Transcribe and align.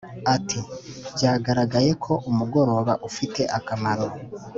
ati: 0.35 0.59
“byagaragaye 1.15 1.91
ko 2.03 2.13
umugoroba 2.29 2.93
ufite 3.09 3.41
akamaro 3.57 4.07